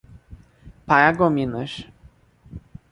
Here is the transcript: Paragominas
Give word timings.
Paragominas 0.87 1.85